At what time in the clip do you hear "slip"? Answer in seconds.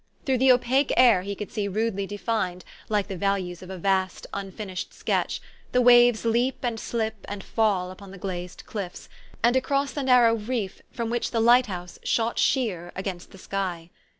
6.79-7.23